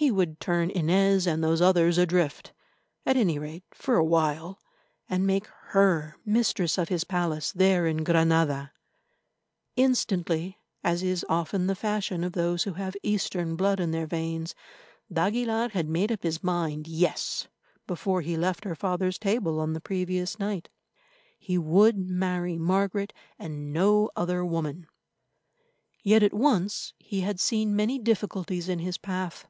He 0.00 0.12
would 0.12 0.38
turn 0.38 0.70
Inez 0.70 1.26
and 1.26 1.42
those 1.42 1.60
others 1.60 1.98
adrift—at 1.98 3.16
any 3.16 3.36
rate, 3.36 3.64
for 3.72 3.96
a 3.96 4.04
while—and 4.04 5.26
make 5.26 5.48
her 5.70 6.14
mistress 6.24 6.78
of 6.78 6.88
his 6.88 7.02
palace 7.02 7.50
there 7.50 7.84
in 7.84 8.04
Granada. 8.04 8.70
Instantly, 9.74 10.56
as 10.84 11.02
is 11.02 11.26
often 11.28 11.66
the 11.66 11.74
fashion 11.74 12.22
of 12.22 12.34
those 12.34 12.62
who 12.62 12.74
have 12.74 12.94
Eastern 13.02 13.56
blood 13.56 13.80
in 13.80 13.90
their 13.90 14.06
veins, 14.06 14.54
d'Aguilar 15.12 15.70
had 15.70 15.88
made 15.88 16.12
up 16.12 16.22
his 16.22 16.44
mind, 16.44 16.86
yes, 16.86 17.48
before 17.88 18.20
he 18.20 18.36
left 18.36 18.62
her 18.62 18.76
father's 18.76 19.18
table 19.18 19.58
on 19.58 19.72
the 19.72 19.80
previous 19.80 20.38
night. 20.38 20.68
He 21.36 21.58
would 21.58 21.96
marry 21.98 22.56
Margaret 22.56 23.12
and 23.36 23.72
no 23.72 24.10
other 24.14 24.44
woman. 24.44 24.86
Yet 26.04 26.22
at 26.22 26.32
once 26.34 26.92
he 27.00 27.22
had 27.22 27.40
seen 27.40 27.74
many 27.74 27.98
difficulties 27.98 28.68
in 28.68 28.78
his 28.78 28.96
path. 28.96 29.48